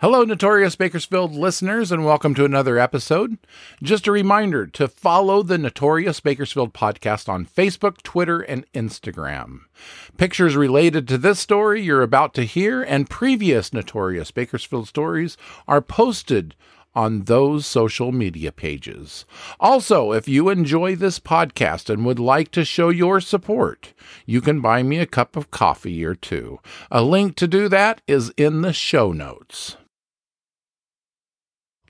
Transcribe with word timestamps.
Hello, 0.00 0.24
Notorious 0.24 0.76
Bakersfield 0.76 1.34
listeners, 1.34 1.90
and 1.90 2.04
welcome 2.04 2.34
to 2.34 2.44
another 2.44 2.78
episode. 2.78 3.38
Just 3.82 4.06
a 4.06 4.12
reminder 4.12 4.66
to 4.66 4.88
follow 4.88 5.42
the 5.42 5.56
Notorious 5.56 6.20
Bakersfield 6.20 6.74
podcast 6.74 7.30
on 7.30 7.46
Facebook, 7.46 8.02
Twitter, 8.02 8.42
and 8.42 8.70
Instagram. 8.72 9.60
Pictures 10.18 10.54
related 10.54 11.08
to 11.08 11.16
this 11.16 11.40
story 11.40 11.80
you're 11.80 12.02
about 12.02 12.34
to 12.34 12.42
hear 12.42 12.82
and 12.82 13.08
previous 13.08 13.72
Notorious 13.72 14.30
Bakersfield 14.30 14.86
stories 14.86 15.38
are 15.66 15.80
posted 15.80 16.54
on 16.94 17.22
those 17.22 17.64
social 17.64 18.12
media 18.12 18.52
pages. 18.52 19.24
Also, 19.58 20.12
if 20.12 20.28
you 20.28 20.50
enjoy 20.50 20.94
this 20.94 21.18
podcast 21.18 21.88
and 21.88 22.04
would 22.04 22.18
like 22.18 22.50
to 22.50 22.66
show 22.66 22.90
your 22.90 23.18
support, 23.18 23.94
you 24.26 24.42
can 24.42 24.60
buy 24.60 24.82
me 24.82 24.98
a 24.98 25.06
cup 25.06 25.36
of 25.36 25.50
coffee 25.50 26.04
or 26.04 26.14
two. 26.14 26.60
A 26.90 27.02
link 27.02 27.34
to 27.36 27.48
do 27.48 27.66
that 27.70 28.02
is 28.06 28.30
in 28.36 28.60
the 28.60 28.74
show 28.74 29.10
notes. 29.10 29.78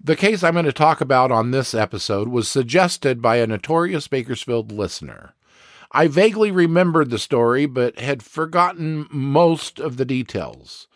The 0.07 0.15
case 0.15 0.45
I'm 0.45 0.53
going 0.53 0.67
to 0.67 0.73
talk 0.73 1.01
about 1.01 1.33
on 1.33 1.51
this 1.51 1.75
episode 1.75 2.29
was 2.29 2.49
suggested 2.49 3.21
by 3.21 3.39
a 3.39 3.47
notorious 3.49 4.07
Bakersfield 4.07 4.71
listener. 4.71 5.35
I 5.91 6.07
vaguely 6.07 6.53
remembered 6.53 7.11
the 7.11 7.19
story, 7.19 7.67
but 7.67 7.99
had 7.99 8.23
forgotten 8.23 9.09
most 9.11 9.81
of 9.81 9.97
the 9.97 10.05
details. 10.05 10.87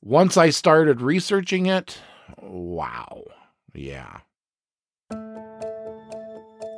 Once 0.00 0.36
I 0.36 0.50
started 0.50 1.00
researching 1.00 1.66
it, 1.66 1.98
wow. 2.40 3.24
Yeah. 3.74 4.18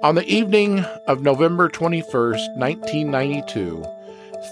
On 0.03 0.15
the 0.15 0.25
evening 0.27 0.79
of 1.07 1.21
November 1.21 1.69
21st, 1.69 2.57
1992, 2.57 3.85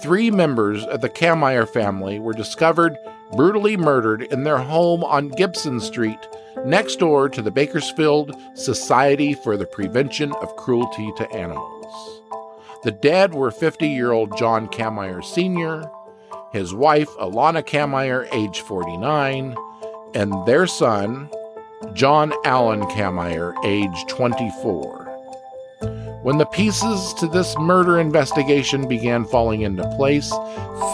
three 0.03 0.29
members 0.29 0.85
of 0.85 1.01
the 1.01 1.09
Kammeyer 1.09 1.67
family 1.67 2.19
were 2.19 2.33
discovered 2.33 2.95
brutally 3.35 3.77
murdered 3.77 4.21
in 4.21 4.43
their 4.43 4.59
home 4.59 5.03
on 5.03 5.29
Gibson 5.29 5.79
Street, 5.79 6.19
next 6.65 6.97
door 6.97 7.29
to 7.29 7.41
the 7.41 7.51
Bakersfield 7.51 8.35
Society 8.55 9.33
for 9.35 9.55
the 9.55 9.67
Prevention 9.67 10.33
of 10.41 10.55
Cruelty 10.55 11.11
to 11.17 11.31
Animals. 11.31 12.21
The 12.83 12.91
dead 12.91 13.33
were 13.33 13.51
50 13.51 13.87
year 13.87 14.11
old 14.11 14.35
John 14.37 14.67
Kammeyer 14.67 15.23
Sr., 15.23 15.89
his 16.51 16.73
wife 16.73 17.09
Alana 17.17 17.63
Kammeyer, 17.63 18.27
age 18.33 18.61
49, 18.61 19.55
and 20.13 20.45
their 20.45 20.65
son, 20.65 21.29
John 21.93 22.33
Allen 22.45 22.83
Kammeyer, 22.83 23.53
age 23.63 24.05
24. 24.07 25.03
When 26.23 26.37
the 26.39 26.45
pieces 26.45 27.13
to 27.15 27.27
this 27.27 27.55
murder 27.59 27.99
investigation 27.99 28.87
began 28.87 29.25
falling 29.25 29.61
into 29.61 29.87
place, 29.95 30.33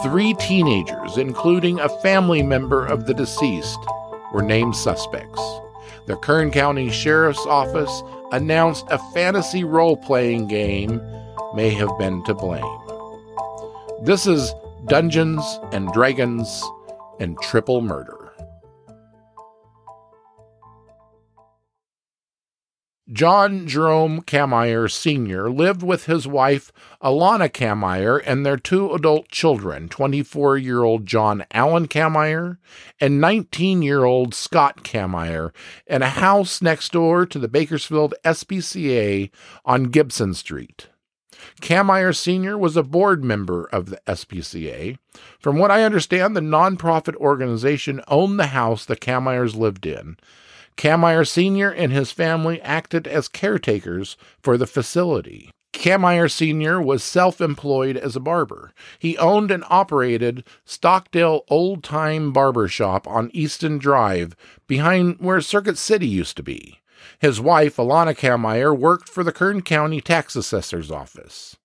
three 0.03 0.33
teenagers, 0.33 1.17
including 1.17 1.79
a 1.79 1.87
family 2.01 2.43
member 2.43 2.85
of 2.85 3.05
the 3.05 3.13
deceased, 3.13 3.79
were 4.33 4.41
named 4.41 4.75
suspects. 4.75 5.41
The 6.07 6.15
Kern 6.17 6.51
County 6.51 6.89
Sheriff's 6.89 7.45
Office 7.45 8.03
announced 8.31 8.85
a 8.89 8.99
fantasy 9.13 9.63
role 9.63 9.95
playing 9.95 10.47
game 10.47 11.01
may 11.55 11.69
have 11.69 11.91
been 11.99 12.23
to 12.25 12.33
blame. 12.33 12.63
This 14.01 14.25
is 14.25 14.53
Dungeons 14.87 15.43
and 15.71 15.91
Dragons 15.93 16.63
and 17.19 17.37
Triple 17.41 17.81
Murder. 17.81 18.20
John 23.11 23.67
Jerome 23.67 24.21
Kammeyer 24.21 24.89
Sr. 24.89 25.49
lived 25.49 25.83
with 25.83 26.05
his 26.05 26.27
wife 26.27 26.71
Alana 27.03 27.49
Kammeyer 27.49 28.21
and 28.25 28.45
their 28.45 28.55
two 28.55 28.93
adult 28.93 29.27
children, 29.27 29.89
24 29.89 30.57
year 30.57 30.83
old 30.83 31.05
John 31.05 31.43
Allen 31.51 31.89
Kammeyer 31.89 32.57
and 33.01 33.19
19 33.19 33.81
year 33.81 34.05
old 34.05 34.33
Scott 34.33 34.83
Kammeyer, 34.83 35.51
in 35.87 36.01
a 36.01 36.09
house 36.09 36.61
next 36.61 36.93
door 36.93 37.25
to 37.25 37.37
the 37.37 37.49
Bakersfield 37.49 38.13
SPCA 38.23 39.29
on 39.65 39.85
Gibson 39.85 40.33
Street. 40.33 40.87
Kammeyer 41.59 42.15
Sr. 42.15 42.57
was 42.57 42.77
a 42.77 42.83
board 42.83 43.25
member 43.25 43.65
of 43.73 43.89
the 43.89 43.99
SPCA. 44.07 44.97
From 45.37 45.57
what 45.57 45.71
I 45.71 45.83
understand, 45.83 46.35
the 46.35 46.41
nonprofit 46.41 47.15
organization 47.15 47.99
owned 48.07 48.39
the 48.39 48.47
house 48.47 48.85
the 48.85 48.95
Kammeyers 48.95 49.55
lived 49.55 49.85
in 49.85 50.15
Kammeyer 50.77 51.27
Sr. 51.27 51.69
and 51.69 51.91
his 51.91 52.11
family 52.11 52.61
acted 52.61 53.07
as 53.07 53.27
caretakers 53.27 54.17
for 54.41 54.57
the 54.57 54.67
facility. 54.67 55.51
Kammeyer 55.73 56.29
Sr. 56.29 56.81
was 56.81 57.03
self 57.03 57.41
employed 57.41 57.97
as 57.97 58.15
a 58.15 58.19
barber. 58.19 58.71
He 58.99 59.17
owned 59.17 59.51
and 59.51 59.63
operated 59.69 60.43
Stockdale 60.65 61.43
Old 61.49 61.83
Time 61.83 62.31
Barber 62.31 62.67
Shop 62.67 63.07
on 63.07 63.31
Easton 63.33 63.77
Drive, 63.77 64.35
behind 64.67 65.17
where 65.19 65.41
Circuit 65.41 65.77
City 65.77 66.07
used 66.07 66.37
to 66.37 66.43
be. 66.43 66.79
His 67.19 67.39
wife, 67.39 67.77
Alana 67.77 68.15
Kammeyer, 68.15 68.77
worked 68.77 69.09
for 69.09 69.23
the 69.23 69.31
Kern 69.31 69.61
County 69.61 70.01
Tax 70.01 70.35
Assessor's 70.35 70.91
Office. 70.91 71.55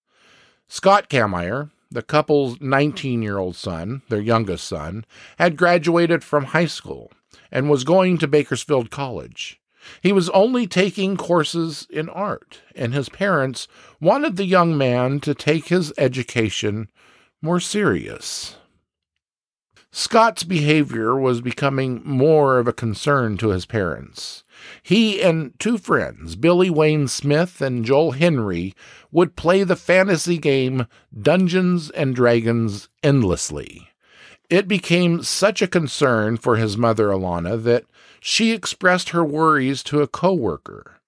Scott 0.68 1.10
Kammeyer, 1.10 1.70
the 1.90 2.02
couple's 2.02 2.60
19 2.60 3.22
year 3.22 3.38
old 3.38 3.56
son, 3.56 4.02
their 4.08 4.20
youngest 4.20 4.66
son, 4.66 5.04
had 5.38 5.56
graduated 5.56 6.24
from 6.24 6.46
high 6.46 6.66
school 6.66 7.10
and 7.50 7.70
was 7.70 7.84
going 7.84 8.18
to 8.18 8.28
Bakersfield 8.28 8.90
College. 8.90 9.60
He 10.02 10.12
was 10.12 10.28
only 10.30 10.66
taking 10.66 11.16
courses 11.16 11.86
in 11.90 12.08
art, 12.08 12.60
and 12.74 12.92
his 12.92 13.08
parents 13.08 13.68
wanted 14.00 14.36
the 14.36 14.44
young 14.44 14.76
man 14.76 15.20
to 15.20 15.34
take 15.34 15.68
his 15.68 15.92
education 15.96 16.88
more 17.40 17.60
serious. 17.60 18.56
Scott's 19.92 20.44
behavior 20.44 21.16
was 21.16 21.40
becoming 21.40 22.02
more 22.04 22.58
of 22.58 22.68
a 22.68 22.72
concern 22.72 23.38
to 23.38 23.48
his 23.48 23.64
parents. 23.64 24.44
He 24.82 25.22
and 25.22 25.58
two 25.58 25.78
friends, 25.78 26.36
Billy 26.36 26.68
Wayne 26.68 27.08
Smith 27.08 27.62
and 27.62 27.84
Joel 27.84 28.12
Henry, 28.12 28.74
would 29.10 29.36
play 29.36 29.64
the 29.64 29.76
fantasy 29.76 30.36
game 30.36 30.86
Dungeons 31.18 31.88
and 31.90 32.14
Dragons 32.14 32.90
endlessly. 33.02 33.88
It 34.48 34.68
became 34.68 35.22
such 35.22 35.60
a 35.60 35.66
concern 35.66 36.36
for 36.36 36.56
his 36.56 36.76
mother, 36.76 37.08
Alana, 37.08 37.62
that 37.64 37.84
she 38.20 38.52
expressed 38.52 39.10
her 39.10 39.24
worries 39.24 39.82
to 39.84 40.02
a 40.02 40.06
coworker. 40.06 41.00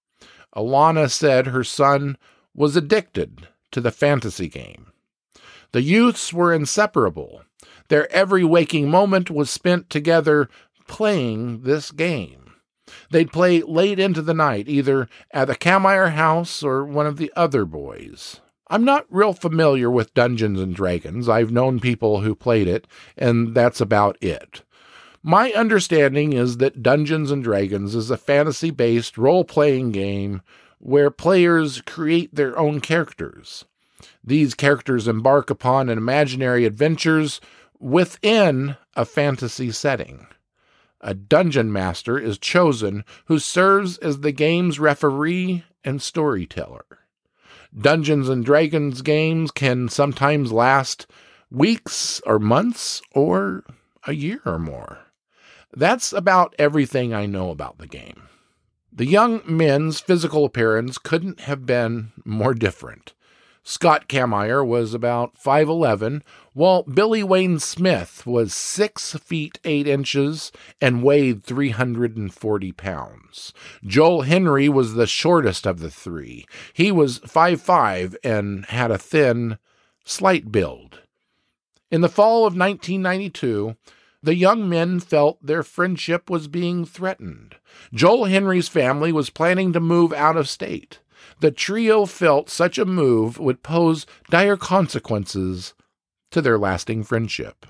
Alana 0.57 1.11
said 1.11 1.47
her 1.47 1.65
son 1.65 2.17
was 2.55 2.75
addicted 2.75 3.47
to 3.71 3.81
the 3.81 3.93
fantasy 3.93 4.49
game. 4.49 4.93
The 5.73 5.83
youths 5.83 6.33
were 6.33 6.53
inseparable. 6.53 7.43
Their 7.89 8.11
every 8.13 8.45
waking 8.45 8.91
moment 8.91 9.31
was 9.31 9.51
spent 9.51 9.89
together 9.89 10.49
playing 10.87 11.63
this 11.63 11.91
game. 11.91 12.55
They'd 13.11 13.33
play 13.33 13.63
late 13.63 13.99
into 13.99 14.23
the 14.23 14.35
night, 14.35 14.69
either 14.69 15.09
at 15.31 15.47
the 15.47 15.55
Kammeyer 15.55 16.13
house 16.13 16.63
or 16.63 16.85
one 16.85 17.07
of 17.07 17.19
the 17.19 17.33
other 17.37 17.65
boys. 17.65 18.41
I'm 18.71 18.85
not 18.85 19.07
real 19.09 19.33
familiar 19.33 19.91
with 19.91 20.13
Dungeons 20.13 20.61
and 20.61 20.75
Dragons. 20.75 21.29
I've 21.29 21.51
known 21.51 21.81
people 21.81 22.21
who 22.21 22.35
played 22.35 22.69
it, 22.69 22.87
and 23.17 23.55
that's 23.55 23.81
about 23.81 24.23
it. 24.23 24.63
My 25.23 25.53
understanding 25.53 26.33
is 26.35 26.59
that 26.59 26.83
Dungeons 26.83 27.31
and 27.31 27.43
Dragons 27.43 27.95
is 27.95 28.11
a 28.11 28.17
fantasy 28.17 28.71
based 28.71 29.17
role 29.17 29.45
playing 29.45 29.93
game 29.93 30.43
where 30.79 31.11
players 31.11 31.81
create 31.83 32.35
their 32.35 32.59
own 32.59 32.81
characters. 32.81 33.65
These 34.23 34.55
characters 34.55 35.09
embark 35.09 35.51
upon 35.51 35.89
imaginary 35.89 36.65
adventures 36.65 37.41
within 37.81 38.77
a 38.95 39.05
fantasy 39.05 39.71
setting. 39.71 40.27
A 41.01 41.15
dungeon 41.15 41.73
master 41.73 42.19
is 42.19 42.39
chosen 42.39 43.05
who 43.27 43.39
serves 43.39 43.99
as 43.99 44.21
the 44.21 44.33
game's 44.33 44.79
referee 44.79 45.65
and 45.85 46.03
storyteller. 46.03 46.85
Dungeons 47.77 48.29
and 48.29 48.45
Dragons 48.45 49.03
games 49.03 49.51
can 49.51 49.89
sometimes 49.89 50.53
last 50.53 51.07
weeks 51.51 52.21
or 52.27 52.39
months 52.39 53.03
or 53.13 53.65
a 54.07 54.15
year 54.15 54.41
or 54.45 54.59
more. 54.59 54.99
That's 55.75 56.13
about 56.13 56.55
everything 56.59 57.13
I 57.13 57.27
know 57.27 57.51
about 57.51 57.79
the 57.79 57.87
game. 57.87 58.23
The 58.93 59.07
young 59.07 59.43
men's 59.45 60.01
physical 60.01 60.45
appearance 60.45 60.99
couldn't 60.99 61.41
have 61.41 61.67
been 61.67 62.13
more 62.25 62.55
different. 62.55 63.13
Scott 63.63 64.09
Kammeyer 64.09 64.67
was 64.67 64.95
about 64.95 65.35
5'11, 65.37 66.23
while 66.55 66.83
Billy 66.85 67.23
Wayne 67.23 67.59
Smith 67.59 68.27
was 68.27 68.55
6 68.55 69.15
feet 69.15 69.59
8 69.65 69.87
inches 69.87 70.51
and 70.81 71.03
weighed 71.03 71.45
340 71.45 72.73
pounds. 72.73 73.53
Joel 73.85 74.23
Henry 74.23 74.69
was 74.69 74.95
the 74.95 75.07
shortest 75.07 75.67
of 75.67 75.81
the 75.81 75.91
three. 75.91 76.47
He 76.73 76.91
was 76.91 77.21
5'5 77.21 78.17
and 78.25 78.65
had 78.67 78.91
a 78.91 78.99
thin, 78.99 79.59
slight 80.05 80.51
build. 80.51 81.01
In 81.91 82.01
the 82.01 82.09
fall 82.09 82.47
of 82.47 82.57
1992, 82.57 83.77
the 84.23 84.35
young 84.35 84.69
men 84.69 84.99
felt 84.99 85.45
their 85.45 85.63
friendship 85.63 86.29
was 86.29 86.49
being 86.49 86.85
threatened. 86.85 87.55
Joel 87.95 88.25
Henry's 88.25 88.69
family 88.69 89.13
was 89.13 89.31
planning 89.31 89.73
to 89.73 89.81
move 89.81 90.13
out 90.13 90.37
of 90.37 90.49
state. 90.49 90.99
The 91.41 91.51
trio 91.51 92.07
felt 92.07 92.51
such 92.51 92.79
a 92.79 92.85
move 92.85 93.39
would 93.39 93.63
pose 93.63 94.07
dire 94.31 94.57
consequences 94.57 95.75
to 96.31 96.41
their 96.41 96.59
lasting 96.59 97.05
friendship. 97.05 97.67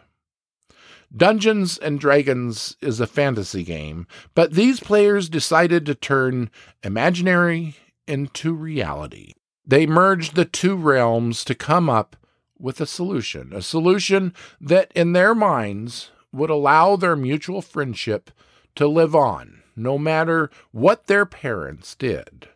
Dungeons 1.16 1.78
and 1.78 1.98
Dragons 1.98 2.76
is 2.82 3.00
a 3.00 3.06
fantasy 3.06 3.64
game, 3.64 4.06
but 4.34 4.52
these 4.52 4.80
players 4.80 5.28
decided 5.28 5.86
to 5.86 5.94
turn 5.94 6.50
imaginary 6.82 7.76
into 8.06 8.52
reality. 8.52 9.32
They 9.66 9.86
merged 9.86 10.34
the 10.34 10.44
two 10.44 10.76
realms 10.76 11.44
to 11.44 11.54
come 11.54 11.88
up 11.88 12.16
with 12.58 12.80
a 12.80 12.86
solution, 12.86 13.52
a 13.54 13.62
solution 13.62 14.34
that, 14.60 14.92
in 14.94 15.12
their 15.12 15.34
minds, 15.34 16.10
would 16.32 16.50
allow 16.50 16.96
their 16.96 17.16
mutual 17.16 17.62
friendship 17.62 18.30
to 18.74 18.86
live 18.86 19.14
on, 19.14 19.62
no 19.76 19.96
matter 19.96 20.50
what 20.72 21.06
their 21.06 21.24
parents 21.24 21.94
did. 21.94 22.48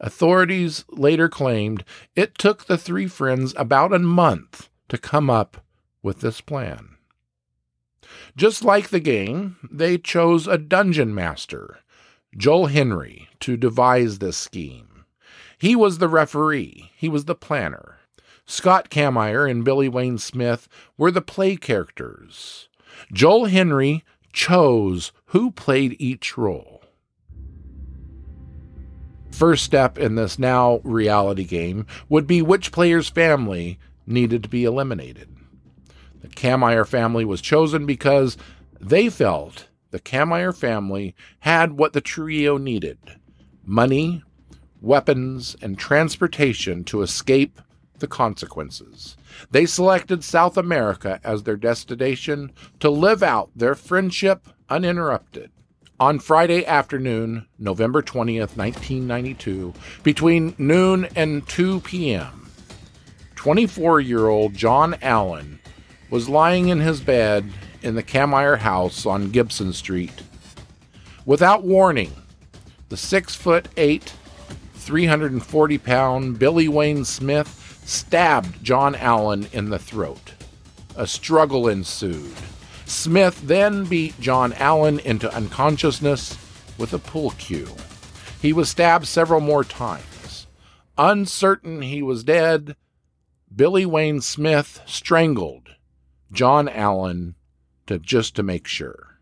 Authorities 0.00 0.84
later 0.90 1.28
claimed 1.28 1.84
it 2.14 2.38
took 2.38 2.64
the 2.66 2.78
three 2.78 3.08
friends 3.08 3.52
about 3.56 3.92
a 3.92 3.98
month 3.98 4.68
to 4.88 4.98
come 4.98 5.28
up 5.28 5.64
with 6.02 6.20
this 6.20 6.40
plan. 6.40 6.96
Just 8.36 8.64
like 8.64 8.88
the 8.88 9.00
game, 9.00 9.56
they 9.70 9.98
chose 9.98 10.46
a 10.46 10.56
dungeon 10.56 11.14
master, 11.14 11.80
Joel 12.36 12.66
Henry, 12.66 13.28
to 13.40 13.56
devise 13.56 14.18
this 14.18 14.36
scheme. 14.36 15.04
He 15.58 15.74
was 15.74 15.98
the 15.98 16.08
referee, 16.08 16.92
he 16.96 17.08
was 17.08 17.24
the 17.24 17.34
planner. 17.34 17.96
Scott 18.46 18.90
Kammeyer 18.90 19.50
and 19.50 19.64
Billy 19.64 19.88
Wayne 19.88 20.18
Smith 20.18 20.68
were 20.96 21.10
the 21.10 21.20
play 21.20 21.56
characters. 21.56 22.68
Joel 23.12 23.46
Henry 23.46 24.04
chose 24.32 25.12
who 25.26 25.50
played 25.50 25.96
each 25.98 26.38
role 26.38 26.77
first 29.38 29.64
step 29.64 29.96
in 29.98 30.16
this 30.16 30.36
now 30.36 30.80
reality 30.82 31.44
game 31.44 31.86
would 32.08 32.26
be 32.26 32.42
which 32.42 32.72
player's 32.72 33.08
family 33.08 33.78
needed 34.04 34.42
to 34.42 34.48
be 34.48 34.64
eliminated. 34.64 35.28
The 36.22 36.28
Kammeyer 36.28 36.84
family 36.84 37.24
was 37.24 37.40
chosen 37.40 37.86
because 37.86 38.36
they 38.80 39.08
felt 39.08 39.68
the 39.92 40.00
Kammeyer 40.00 40.52
family 40.52 41.14
had 41.38 41.74
what 41.78 41.92
the 41.92 42.00
trio 42.00 42.58
needed 42.58 42.98
money, 43.64 44.24
weapons, 44.80 45.54
and 45.62 45.78
transportation 45.78 46.82
to 46.82 47.02
escape 47.02 47.60
the 48.00 48.08
consequences. 48.08 49.16
They 49.52 49.66
selected 49.66 50.24
South 50.24 50.56
America 50.56 51.20
as 51.22 51.44
their 51.44 51.56
destination 51.56 52.50
to 52.80 52.90
live 52.90 53.22
out 53.22 53.50
their 53.54 53.76
friendship 53.76 54.48
uninterrupted. 54.68 55.52
On 56.00 56.20
Friday 56.20 56.64
afternoon, 56.64 57.46
November 57.58 58.02
20th, 58.02 58.56
1992, 58.56 59.74
between 60.04 60.54
noon 60.56 61.08
and 61.16 61.44
2 61.48 61.80
p.m., 61.80 62.52
24 63.34 64.00
year 64.00 64.28
old 64.28 64.54
John 64.54 64.94
Allen 65.02 65.58
was 66.08 66.28
lying 66.28 66.68
in 66.68 66.78
his 66.78 67.00
bed 67.00 67.50
in 67.82 67.96
the 67.96 68.04
Kammeyer 68.04 68.58
house 68.58 69.06
on 69.06 69.32
Gibson 69.32 69.72
Street. 69.72 70.22
Without 71.26 71.64
warning, 71.64 72.12
the 72.90 72.96
6 72.96 73.34
foot 73.34 73.66
8, 73.76 74.12
340 74.74 75.78
pound 75.78 76.38
Billy 76.38 76.68
Wayne 76.68 77.04
Smith 77.04 77.82
stabbed 77.84 78.62
John 78.62 78.94
Allen 78.94 79.48
in 79.52 79.70
the 79.70 79.80
throat. 79.80 80.34
A 80.94 81.08
struggle 81.08 81.66
ensued. 81.66 82.36
Smith 82.88 83.42
then 83.44 83.84
beat 83.84 84.18
John 84.18 84.54
Allen 84.54 84.98
into 85.00 85.32
unconsciousness 85.34 86.38
with 86.78 86.94
a 86.94 86.98
pull 86.98 87.32
cue. 87.32 87.68
He 88.40 88.54
was 88.54 88.70
stabbed 88.70 89.06
several 89.06 89.40
more 89.40 89.62
times. 89.62 90.46
Uncertain 90.96 91.82
he 91.82 92.02
was 92.02 92.24
dead, 92.24 92.76
Billy 93.54 93.84
Wayne 93.84 94.22
Smith 94.22 94.80
strangled 94.86 95.68
John 96.32 96.66
Allen 96.66 97.34
to 97.86 97.98
just 97.98 98.34
to 98.36 98.42
make 98.42 98.66
sure. 98.66 99.18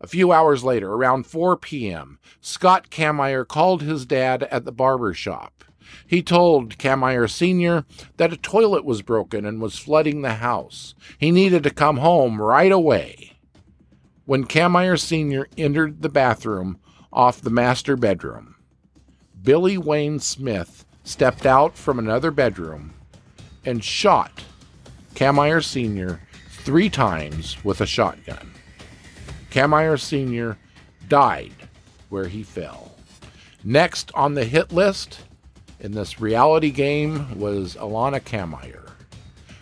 A 0.00 0.08
few 0.08 0.32
hours 0.32 0.64
later, 0.64 0.92
around 0.92 1.26
4 1.26 1.56
p.m., 1.56 2.18
Scott 2.40 2.90
Kammeyer 2.90 3.46
called 3.46 3.82
his 3.82 4.04
dad 4.04 4.42
at 4.44 4.64
the 4.64 4.72
barber 4.72 5.14
shop. 5.14 5.64
He 6.06 6.22
told 6.22 6.78
Kammeyer 6.78 7.28
Sr. 7.28 7.84
that 8.16 8.32
a 8.32 8.36
toilet 8.36 8.84
was 8.84 9.02
broken 9.02 9.44
and 9.44 9.60
was 9.60 9.78
flooding 9.78 10.22
the 10.22 10.34
house. 10.34 10.94
He 11.18 11.30
needed 11.30 11.62
to 11.64 11.70
come 11.70 11.98
home 11.98 12.40
right 12.40 12.72
away. 12.72 13.38
When 14.24 14.44
Kammeyer 14.44 14.98
Sr. 14.98 15.48
entered 15.56 16.02
the 16.02 16.08
bathroom 16.08 16.78
off 17.12 17.40
the 17.40 17.50
master 17.50 17.96
bedroom, 17.96 18.56
Billy 19.42 19.78
Wayne 19.78 20.18
Smith 20.18 20.84
stepped 21.04 21.46
out 21.46 21.76
from 21.76 21.98
another 21.98 22.30
bedroom 22.30 22.94
and 23.64 23.82
shot 23.82 24.44
Kammeyer 25.14 25.64
Sr. 25.64 26.20
three 26.50 26.88
times 26.88 27.62
with 27.64 27.80
a 27.80 27.86
shotgun. 27.86 28.52
Kammeyer 29.50 29.98
Sr. 29.98 30.58
died 31.08 31.54
where 32.08 32.28
he 32.28 32.42
fell. 32.42 32.92
Next 33.64 34.12
on 34.14 34.34
the 34.34 34.44
hit 34.44 34.72
list 34.72 35.20
in 35.80 35.92
this 35.92 36.20
reality 36.20 36.70
game 36.70 37.38
was 37.38 37.76
Alana 37.76 38.20
Kammeyer. 38.20 38.90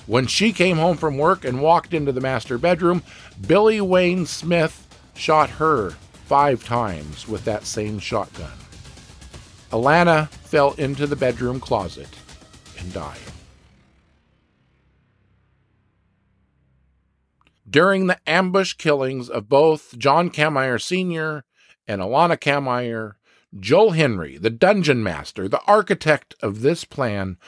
When 0.06 0.26
she 0.26 0.52
came 0.52 0.76
home 0.76 0.96
from 0.96 1.18
work 1.18 1.44
and 1.44 1.60
walked 1.60 1.92
into 1.92 2.12
the 2.12 2.20
master 2.20 2.58
bedroom, 2.58 3.02
Billy 3.46 3.80
Wayne 3.80 4.24
Smith 4.24 4.86
shot 5.14 5.50
her 5.50 5.90
five 6.26 6.64
times 6.64 7.26
with 7.26 7.44
that 7.44 7.64
same 7.64 7.98
shotgun. 7.98 8.52
Alana 9.70 10.28
fell 10.28 10.72
into 10.74 11.06
the 11.06 11.16
bedroom 11.16 11.58
closet 11.58 12.08
and 12.78 12.92
died. 12.92 13.18
During 17.68 18.06
the 18.06 18.18
ambush 18.28 18.74
killings 18.74 19.28
of 19.28 19.48
both 19.48 19.98
John 19.98 20.30
Kammeyer 20.30 20.80
Sr. 20.80 21.44
and 21.88 22.00
Alana 22.00 22.38
Kammeyer, 22.38 23.14
Joel 23.58 23.92
Henry, 23.92 24.38
the 24.38 24.50
dungeon 24.50 25.02
master, 25.02 25.48
the 25.48 25.62
architect 25.66 26.34
of 26.42 26.60
this 26.60 26.84
plan, 26.84 27.38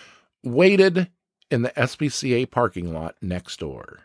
waited 0.42 1.10
in 1.50 1.62
the 1.62 1.70
SPCA 1.70 2.50
parking 2.50 2.92
lot 2.92 3.16
next 3.20 3.60
door. 3.60 4.00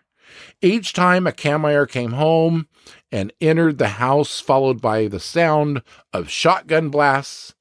Each 0.61 0.93
time 0.93 1.27
a 1.27 1.31
Kammeyer 1.31 1.87
came 1.87 2.13
home 2.13 2.67
and 3.11 3.33
entered 3.41 3.77
the 3.77 3.89
house, 3.89 4.39
followed 4.39 4.81
by 4.81 5.07
the 5.07 5.19
sound 5.19 5.81
of 6.11 6.29
shotgun 6.29 6.89
blasts, 6.89 7.53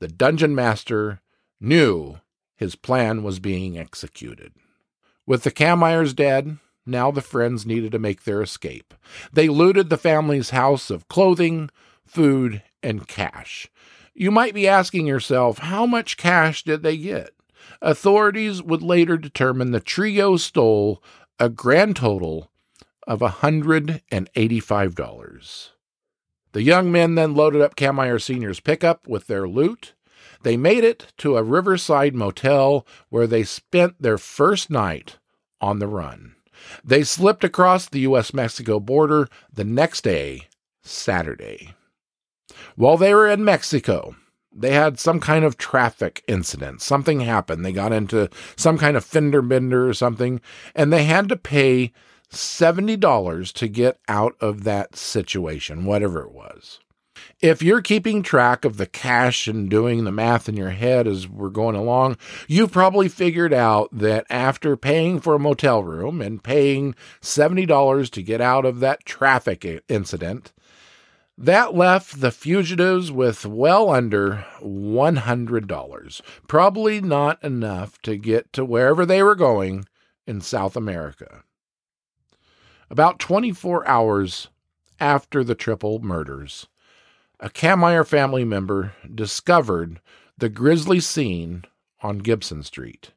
the 0.00 0.08
dungeon 0.08 0.54
master 0.54 1.20
knew 1.60 2.18
his 2.56 2.74
plan 2.74 3.22
was 3.22 3.38
being 3.38 3.78
executed. 3.78 4.52
With 5.26 5.44
the 5.44 5.52
Kammeyers 5.52 6.14
dead, 6.14 6.58
now 6.84 7.12
the 7.12 7.20
friends 7.20 7.64
needed 7.64 7.92
to 7.92 7.98
make 7.98 8.24
their 8.24 8.42
escape. 8.42 8.94
They 9.32 9.48
looted 9.48 9.88
the 9.88 9.96
family's 9.96 10.50
house 10.50 10.90
of 10.90 11.08
clothing, 11.08 11.70
food, 12.04 12.62
and 12.82 13.06
cash. 13.06 13.68
You 14.14 14.30
might 14.30 14.54
be 14.54 14.68
asking 14.68 15.06
yourself, 15.06 15.58
how 15.58 15.84
much 15.86 16.16
cash 16.16 16.64
did 16.64 16.82
they 16.82 16.96
get? 16.96 17.30
Authorities 17.80 18.60
would 18.62 18.82
later 18.82 19.16
determine 19.16 19.70
the 19.70 19.80
trio 19.80 20.36
stole 20.36 21.02
a 21.38 21.48
grand 21.48 21.96
total 21.96 22.50
of 23.06 23.20
$185. 23.20 25.68
The 26.52 26.62
young 26.62 26.92
men 26.92 27.14
then 27.14 27.34
loaded 27.34 27.62
up 27.62 27.76
Kammeyer 27.76 28.20
Sr.'s 28.20 28.60
pickup 28.60 29.08
with 29.08 29.26
their 29.26 29.48
loot. 29.48 29.94
They 30.42 30.56
made 30.56 30.84
it 30.84 31.12
to 31.18 31.36
a 31.36 31.42
riverside 31.42 32.14
motel 32.14 32.86
where 33.08 33.26
they 33.26 33.44
spent 33.44 34.00
their 34.00 34.18
first 34.18 34.70
night 34.70 35.18
on 35.60 35.78
the 35.78 35.86
run. 35.86 36.34
They 36.84 37.04
slipped 37.04 37.44
across 37.44 37.88
the 37.88 38.00
U.S. 38.00 38.34
Mexico 38.34 38.78
border 38.78 39.28
the 39.52 39.64
next 39.64 40.04
day, 40.04 40.48
Saturday. 40.82 41.74
While 42.76 42.96
they 42.96 43.14
were 43.14 43.28
in 43.28 43.44
Mexico, 43.44 44.16
they 44.54 44.72
had 44.72 44.98
some 44.98 45.20
kind 45.20 45.44
of 45.44 45.56
traffic 45.56 46.22
incident. 46.28 46.82
Something 46.82 47.20
happened. 47.20 47.64
They 47.64 47.72
got 47.72 47.92
into 47.92 48.28
some 48.56 48.78
kind 48.78 48.96
of 48.96 49.04
fender 49.04 49.42
bender 49.42 49.88
or 49.88 49.94
something, 49.94 50.40
and 50.74 50.92
they 50.92 51.04
had 51.04 51.28
to 51.30 51.36
pay 51.36 51.92
$70 52.30 53.52
to 53.52 53.68
get 53.68 53.98
out 54.08 54.34
of 54.40 54.64
that 54.64 54.96
situation, 54.96 55.84
whatever 55.84 56.22
it 56.22 56.32
was. 56.32 56.80
If 57.40 57.62
you're 57.62 57.82
keeping 57.82 58.22
track 58.22 58.64
of 58.64 58.76
the 58.76 58.86
cash 58.86 59.46
and 59.46 59.68
doing 59.68 60.04
the 60.04 60.12
math 60.12 60.48
in 60.48 60.56
your 60.56 60.70
head 60.70 61.06
as 61.06 61.28
we're 61.28 61.50
going 61.50 61.76
along, 61.76 62.16
you've 62.48 62.72
probably 62.72 63.08
figured 63.08 63.52
out 63.52 63.88
that 63.92 64.26
after 64.30 64.76
paying 64.76 65.20
for 65.20 65.34
a 65.34 65.38
motel 65.38 65.82
room 65.82 66.20
and 66.20 66.42
paying 66.42 66.94
$70 67.20 68.10
to 68.10 68.22
get 68.22 68.40
out 68.40 68.64
of 68.64 68.80
that 68.80 69.04
traffic 69.04 69.66
incident, 69.88 70.52
that 71.38 71.74
left 71.74 72.20
the 72.20 72.30
fugitives 72.30 73.10
with 73.10 73.46
well 73.46 73.90
under 73.90 74.44
$100, 74.60 76.20
probably 76.46 77.00
not 77.00 77.42
enough 77.42 78.00
to 78.02 78.16
get 78.16 78.52
to 78.52 78.64
wherever 78.64 79.06
they 79.06 79.22
were 79.22 79.34
going 79.34 79.86
in 80.26 80.40
South 80.40 80.76
America. 80.76 81.42
About 82.90 83.18
24 83.18 83.88
hours 83.88 84.48
after 85.00 85.42
the 85.42 85.54
triple 85.54 86.00
murders, 86.00 86.66
a 87.40 87.48
Kammeyer 87.48 88.06
family 88.06 88.44
member 88.44 88.92
discovered 89.12 90.00
the 90.38 90.48
grisly 90.48 91.00
scene 91.00 91.64
on 92.02 92.18
Gibson 92.18 92.62
Street. 92.62 93.12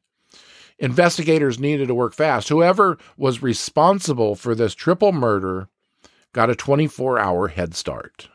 Investigators 0.78 1.58
needed 1.58 1.88
to 1.88 1.94
work 1.94 2.14
fast. 2.14 2.48
Whoever 2.48 2.98
was 3.16 3.42
responsible 3.42 4.34
for 4.34 4.54
this 4.54 4.74
triple 4.74 5.12
murder 5.12 5.68
got 6.36 6.50
a 6.50 6.54
24 6.54 7.18
hour 7.18 7.48
head 7.48 7.74
start. 7.74 8.28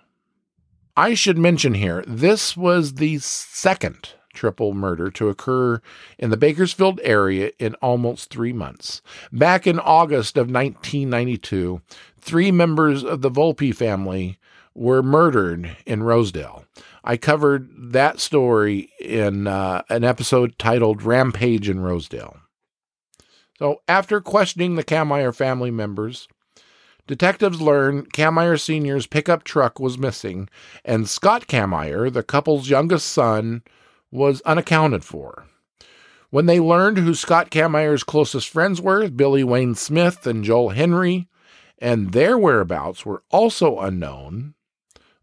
I 0.98 1.14
should 1.14 1.38
mention 1.38 1.76
here, 1.76 2.04
this 2.08 2.58
was 2.58 2.96
the 2.96 3.20
second 3.20 4.16
triple 4.34 4.74
murder 4.74 5.12
to 5.12 5.30
occur 5.30 5.80
in 6.18 6.32
the 6.32 6.38
Bakersfield 6.38 7.00
area 7.04 7.52
in 7.60 7.76
almost 7.76 8.32
three 8.32 8.54
months. 8.54 9.04
Back 9.32 9.68
in 9.68 9.80
August 9.80 10.36
of 10.36 10.48
1992, 10.48 11.82
three 12.20 12.52
members 12.52 13.04
of 13.04 13.22
the 13.22 13.30
Volpe 13.30 13.76
family 13.76 14.40
were 14.74 15.04
murdered 15.04 15.78
in 15.86 16.02
Rosedale. 16.02 16.66
I 17.04 17.18
covered 17.18 17.70
that 17.92 18.20
story 18.20 18.90
in 19.00 19.46
uh, 19.46 19.84
an 19.90 20.04
episode 20.04 20.58
titled 20.58 21.04
Rampage 21.04 21.70
in 21.70 21.82
Rosedale. 21.82 22.38
So, 23.60 23.82
after 23.88 24.22
questioning 24.22 24.74
the 24.74 24.84
Kammeyer 24.84 25.36
family 25.36 25.70
members, 25.70 26.28
Detectives 27.08 27.62
learn 27.62 28.06
Kammeyer 28.06 28.60
Sr.'s 28.60 29.08
pickup 29.08 29.44
truck 29.44 29.80
was 29.80 29.98
missing, 29.98 30.50
and 30.86 31.10
Scott 31.10 31.48
Kammeyer, 31.48 32.12
the 32.12 32.24
couple's 32.24 32.70
youngest 32.70 33.08
son, 33.08 33.64
was 34.12 34.42
unaccounted 34.42 35.04
for. 35.04 35.46
When 36.30 36.46
they 36.46 36.60
learned 36.60 36.98
who 36.98 37.14
Scott 37.14 37.52
Kammeyer's 37.52 38.04
closest 38.04 38.48
friends 38.48 38.80
were, 38.80 39.10
Billy 39.10 39.44
Wayne 39.44 39.76
Smith 39.76 40.26
and 40.26 40.44
Joel 40.44 40.70
Henry, 40.70 41.28
and 41.78 42.14
their 42.14 42.38
whereabouts 42.38 43.06
were 43.06 43.24
also 43.32 43.80
unknown, 43.80 44.54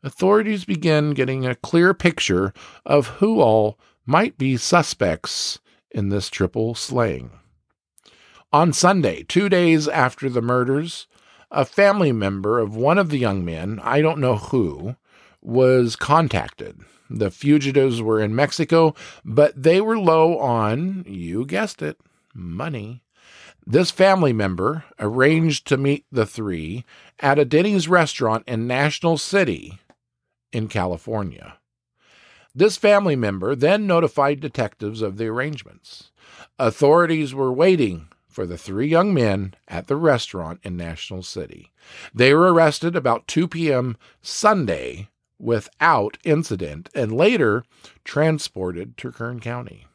authorities 0.02 0.64
began 0.64 1.12
getting 1.12 1.46
a 1.46 1.54
clear 1.54 1.94
picture 1.94 2.52
of 2.84 3.06
who 3.06 3.40
all 3.40 3.78
might 4.04 4.36
be 4.36 4.56
suspects 4.56 5.60
in 5.90 6.08
this 6.08 6.28
triple 6.28 6.74
slaying. 6.74 7.30
On 8.52 8.72
Sunday, 8.72 9.22
two 9.22 9.48
days 9.48 9.88
after 9.88 10.28
the 10.28 10.42
murders, 10.42 11.06
a 11.50 11.64
family 11.64 12.12
member 12.12 12.58
of 12.58 12.76
one 12.76 12.98
of 12.98 13.10
the 13.10 13.18
young 13.18 13.44
men, 13.44 13.80
I 13.82 14.00
don't 14.00 14.20
know 14.20 14.36
who, 14.36 14.96
was 15.40 15.96
contacted. 15.96 16.80
The 17.10 17.30
fugitives 17.30 18.02
were 18.02 18.20
in 18.20 18.34
Mexico, 18.34 18.94
but 19.24 19.60
they 19.60 19.80
were 19.80 19.98
low 19.98 20.38
on, 20.38 21.04
you 21.06 21.46
guessed 21.46 21.80
it, 21.80 21.98
money. 22.34 23.02
This 23.66 23.90
family 23.90 24.32
member 24.32 24.84
arranged 24.98 25.66
to 25.68 25.76
meet 25.76 26.04
the 26.10 26.26
three 26.26 26.84
at 27.20 27.38
a 27.38 27.44
Denny's 27.44 27.88
restaurant 27.88 28.44
in 28.46 28.66
National 28.66 29.18
City 29.18 29.78
in 30.52 30.68
California. 30.68 31.58
This 32.54 32.76
family 32.76 33.16
member 33.16 33.54
then 33.54 33.86
notified 33.86 34.40
detectives 34.40 35.02
of 35.02 35.16
the 35.16 35.26
arrangements. 35.26 36.10
Authorities 36.58 37.34
were 37.34 37.52
waiting 37.52 38.08
for 38.38 38.46
the 38.46 38.56
three 38.56 38.86
young 38.86 39.12
men 39.12 39.52
at 39.66 39.88
the 39.88 39.96
restaurant 39.96 40.60
in 40.62 40.76
National 40.76 41.24
City. 41.24 41.72
They 42.14 42.32
were 42.32 42.54
arrested 42.54 42.94
about 42.94 43.26
2 43.26 43.48
p.m. 43.48 43.96
Sunday 44.22 45.08
without 45.40 46.18
incident 46.22 46.88
and 46.94 47.10
later 47.10 47.64
transported 48.04 48.96
to 48.98 49.10
Kern 49.10 49.40
County. 49.40 49.88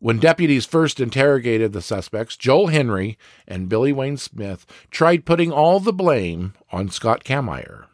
When 0.00 0.18
deputies 0.18 0.66
first 0.66 1.00
interrogated 1.00 1.72
the 1.72 1.80
suspects, 1.80 2.36
Joel 2.36 2.66
Henry 2.66 3.16
and 3.48 3.70
Billy 3.70 3.90
Wayne 3.94 4.18
Smith 4.18 4.66
tried 4.90 5.24
putting 5.24 5.50
all 5.50 5.80
the 5.80 5.94
blame 5.94 6.52
on 6.70 6.90
Scott 6.90 7.24
Kammeyer. 7.24 7.86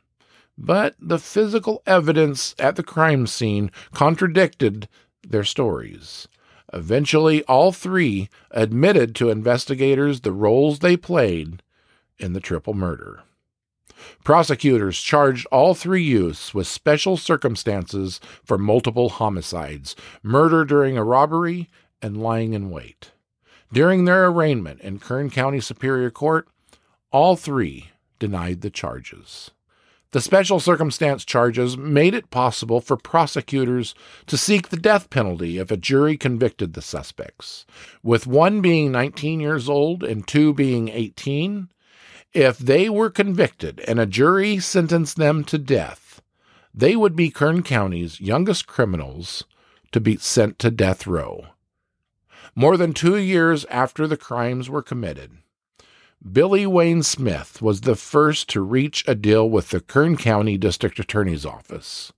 But 0.58 0.96
the 0.98 1.20
physical 1.20 1.84
evidence 1.86 2.56
at 2.58 2.74
the 2.74 2.82
crime 2.82 3.28
scene 3.28 3.70
contradicted 3.92 4.88
their 5.22 5.44
stories. 5.44 6.26
Eventually, 6.72 7.42
all 7.44 7.72
three 7.72 8.28
admitted 8.50 9.14
to 9.16 9.30
investigators 9.30 10.20
the 10.20 10.32
roles 10.32 10.80
they 10.80 10.96
played 10.96 11.62
in 12.18 12.32
the 12.32 12.40
triple 12.40 12.74
murder. 12.74 13.22
Prosecutors 14.24 15.00
charged 15.00 15.46
all 15.46 15.74
three 15.74 16.02
youths 16.02 16.52
with 16.52 16.66
special 16.66 17.16
circumstances 17.16 18.20
for 18.44 18.58
multiple 18.58 19.08
homicides, 19.08 19.96
murder 20.22 20.64
during 20.64 20.98
a 20.98 21.04
robbery, 21.04 21.68
and 22.02 22.20
lying 22.22 22.52
in 22.52 22.70
wait. 22.70 23.12
During 23.72 24.04
their 24.04 24.26
arraignment 24.26 24.80
in 24.80 24.98
Kern 24.98 25.30
County 25.30 25.60
Superior 25.60 26.10
Court, 26.10 26.48
all 27.10 27.36
three 27.36 27.90
denied 28.18 28.60
the 28.60 28.70
charges. 28.70 29.50
The 30.12 30.20
special 30.20 30.60
circumstance 30.60 31.24
charges 31.24 31.76
made 31.76 32.14
it 32.14 32.30
possible 32.30 32.80
for 32.80 32.96
prosecutors 32.96 33.94
to 34.26 34.36
seek 34.36 34.68
the 34.68 34.76
death 34.76 35.10
penalty 35.10 35.58
if 35.58 35.70
a 35.70 35.76
jury 35.76 36.16
convicted 36.16 36.72
the 36.72 36.82
suspects, 36.82 37.66
with 38.02 38.26
one 38.26 38.60
being 38.60 38.92
19 38.92 39.40
years 39.40 39.68
old 39.68 40.04
and 40.04 40.26
two 40.26 40.54
being 40.54 40.88
18. 40.88 41.68
If 42.32 42.58
they 42.58 42.88
were 42.88 43.10
convicted 43.10 43.80
and 43.80 43.98
a 43.98 44.06
jury 44.06 44.58
sentenced 44.58 45.16
them 45.16 45.42
to 45.44 45.58
death, 45.58 46.22
they 46.72 46.94
would 46.94 47.16
be 47.16 47.30
Kern 47.30 47.62
County's 47.62 48.20
youngest 48.20 48.66
criminals 48.66 49.44
to 49.92 50.00
be 50.00 50.16
sent 50.16 50.58
to 50.60 50.70
death 50.70 51.06
row. 51.06 51.46
More 52.54 52.76
than 52.76 52.92
two 52.92 53.16
years 53.16 53.64
after 53.66 54.06
the 54.06 54.16
crimes 54.16 54.70
were 54.70 54.82
committed, 54.82 55.38
Billy 56.32 56.66
Wayne 56.66 57.02
Smith 57.02 57.60
was 57.60 57.82
the 57.82 57.94
first 57.94 58.48
to 58.48 58.60
reach 58.60 59.04
a 59.06 59.14
deal 59.14 59.48
with 59.48 59.68
the 59.68 59.80
Kern 59.80 60.16
County 60.16 60.56
District 60.56 60.98
Attorney's 60.98 61.44
Office. 61.44 62.12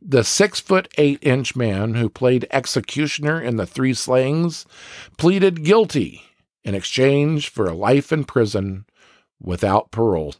The 0.00 0.22
six 0.22 0.60
foot 0.60 0.88
eight 0.96 1.18
inch 1.22 1.56
man 1.56 1.94
who 1.94 2.08
played 2.08 2.46
executioner 2.50 3.40
in 3.40 3.56
the 3.56 3.66
three 3.66 3.94
slayings 3.94 4.64
pleaded 5.18 5.64
guilty 5.64 6.22
in 6.64 6.74
exchange 6.74 7.48
for 7.48 7.66
a 7.66 7.74
life 7.74 8.12
in 8.12 8.24
prison 8.24 8.86
without 9.40 9.90
parole. 9.90 10.36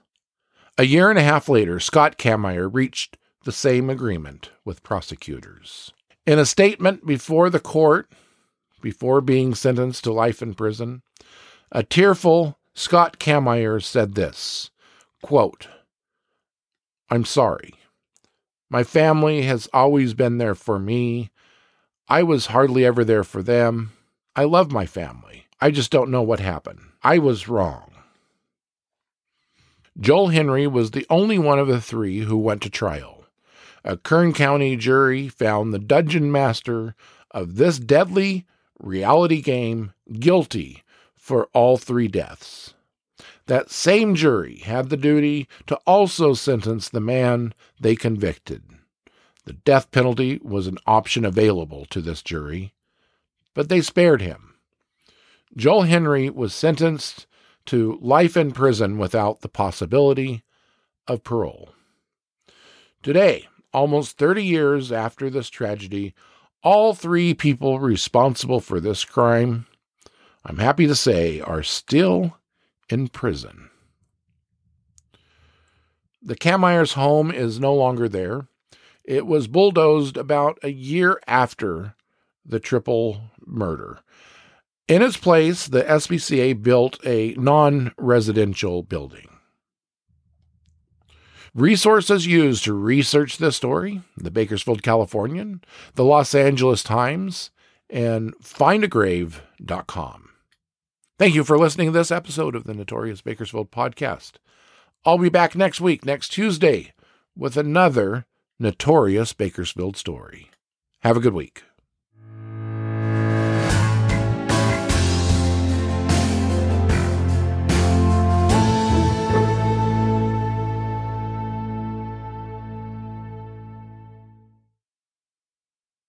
A 0.78 0.84
year 0.84 1.10
and 1.10 1.18
a 1.18 1.22
half 1.22 1.48
later, 1.48 1.80
Scott 1.80 2.16
Kammeyer 2.18 2.72
reached 2.72 3.18
the 3.44 3.52
same 3.52 3.90
agreement 3.90 4.50
with 4.64 4.82
prosecutors. 4.82 5.92
In 6.26 6.38
a 6.38 6.46
statement 6.46 7.04
before 7.04 7.50
the 7.50 7.60
court, 7.60 8.10
before 8.80 9.20
being 9.20 9.54
sentenced 9.54 10.04
to 10.04 10.12
life 10.12 10.40
in 10.40 10.54
prison, 10.54 11.02
a 11.72 11.82
tearful 11.82 12.58
Scott 12.78 13.18
Kammeyer 13.18 13.83
said 13.83 14.14
this 14.14 14.71
quote, 15.23 15.66
I'm 17.09 17.25
sorry. 17.25 17.73
My 18.68 18.85
family 18.85 19.42
has 19.42 19.66
always 19.73 20.12
been 20.12 20.37
there 20.37 20.54
for 20.54 20.78
me. 20.78 21.30
I 22.06 22.23
was 22.23 22.47
hardly 22.47 22.85
ever 22.85 23.02
there 23.02 23.25
for 23.25 23.42
them. 23.42 23.92
I 24.37 24.45
love 24.45 24.71
my 24.71 24.85
family. 24.85 25.47
I 25.59 25.71
just 25.71 25.90
don't 25.90 26.11
know 26.11 26.21
what 26.21 26.38
happened. 26.38 26.80
I 27.02 27.18
was 27.18 27.49
wrong. 27.49 27.92
Joel 29.99 30.28
Henry 30.28 30.66
was 30.66 30.90
the 30.90 31.06
only 31.09 31.38
one 31.38 31.59
of 31.59 31.68
the 31.68 31.80
three 31.80 32.21
who 32.21 32.37
went 32.37 32.61
to 32.62 32.71
trial. 32.71 33.25
A 33.85 33.97
Kern 33.97 34.35
County 34.35 34.76
jury 34.76 35.28
found 35.28 35.73
the 35.73 35.78
dungeon 35.78 36.30
master 36.30 36.95
of 37.30 37.56
this 37.56 37.78
deadly 37.78 38.45
reality 38.78 39.40
game 39.40 39.95
guilty 40.21 40.83
for 41.26 41.49
all 41.52 41.76
three 41.76 42.06
deaths. 42.06 42.75
That 43.47 43.68
same 43.68 44.14
jury 44.14 44.59
had 44.59 44.90
the 44.90 44.97
duty 44.97 45.49
to 45.66 45.75
also 45.85 46.35
sentence 46.35 46.88
the 46.88 47.00
man 47.00 47.52
they 47.80 47.97
convicted. 47.97 48.62
The 49.45 49.54
death 49.54 49.90
penalty 49.90 50.38
was 50.45 50.68
an 50.68 50.78
option 50.87 51.25
available 51.25 51.85
to 51.87 52.00
this 52.00 52.23
jury, 52.23 52.75
but 53.54 53.68
they 53.68 53.80
spared 53.80 54.23
him. 54.23 54.54
Joel 55.56 55.83
Henry 55.83 56.30
was 56.30 56.54
sentenced 56.54 57.26
to 57.66 57.99
life 58.00 58.37
in 58.37 58.52
prison 58.52 58.97
without 58.97 59.40
the 59.40 59.49
possibility 59.49 60.45
of 61.09 61.25
parole. 61.25 61.71
Today, 63.02 63.49
almost 63.73 64.16
30 64.16 64.45
years 64.45 64.92
after 64.92 65.28
this 65.28 65.50
tragedy, 65.50 66.14
all 66.62 66.95
three 66.95 67.35
people 67.35 67.80
responsible 67.80 68.61
for 68.61 68.78
this 68.78 69.04
crime 69.04 69.66
I'm 70.46 70.58
happy 70.58 70.86
to 70.86 70.94
say, 70.94 71.40
are 71.40 71.64
still 71.64 72.38
in 72.88 73.08
prison. 73.08 73.68
The 76.22 76.36
Kammeyers' 76.36 76.94
home 76.94 77.32
is 77.32 77.58
no 77.58 77.74
longer 77.74 78.08
there. 78.08 78.46
It 79.04 79.26
was 79.26 79.48
bulldozed 79.48 80.16
about 80.16 80.58
a 80.62 80.70
year 80.70 81.20
after 81.26 81.96
the 82.44 82.60
triple 82.60 83.22
murder. 83.44 84.00
In 84.86 85.02
its 85.02 85.16
place, 85.16 85.66
the 85.66 85.82
SPCA 85.82 86.62
built 86.62 87.04
a 87.04 87.34
non 87.34 87.92
residential 87.98 88.84
building. 88.84 89.28
Resources 91.54 92.26
used 92.26 92.64
to 92.64 92.72
research 92.72 93.38
this 93.38 93.56
story 93.56 94.02
the 94.16 94.30
Bakersfield 94.30 94.82
Californian, 94.82 95.62
the 95.94 96.04
Los 96.04 96.34
Angeles 96.34 96.84
Times, 96.84 97.50
and 97.90 98.36
findagrave.com. 98.38 100.25
Thank 101.18 101.35
you 101.35 101.44
for 101.44 101.58
listening 101.58 101.88
to 101.88 101.99
this 101.99 102.11
episode 102.11 102.54
of 102.54 102.64
the 102.64 102.75
Notorious 102.75 103.23
Bakersfield 103.23 103.70
podcast. 103.70 104.32
I'll 105.06 105.16
be 105.16 105.30
back 105.30 105.56
next 105.56 105.80
week, 105.80 106.04
next 106.04 106.28
Tuesday, 106.28 106.92
with 107.35 107.56
another 107.56 108.26
Notorious 108.58 109.32
Bakersfield 109.32 109.96
story. 109.96 110.50
Have 111.00 111.16
a 111.16 111.20
good 111.20 111.32
week. 111.32 111.62